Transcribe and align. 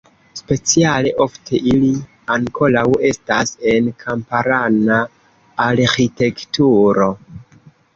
Speciale 0.39 1.11
ofte 1.25 1.59
ili 1.73 1.91
ankoraŭ 2.37 2.85
estas 3.11 3.55
en 3.77 3.95
kamparana 4.03 5.01
arĥitekturo. 5.71 7.17